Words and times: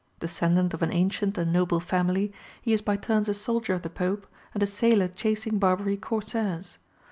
Descendant 0.19 0.73
of 0.73 0.81
an 0.81 0.91
ancient 0.91 1.37
and 1.37 1.53
noble 1.53 1.79
family, 1.79 2.33
he 2.59 2.73
is 2.73 2.81
by 2.81 2.95
turns 2.97 3.29
a 3.29 3.35
soldier 3.35 3.75
of 3.75 3.83
the 3.83 3.89
Pope, 3.91 4.25
and 4.55 4.63
a 4.63 4.65
sailor 4.65 5.07
chasing 5.07 5.59
Barbary 5.59 5.95
corsairs. 5.95 6.79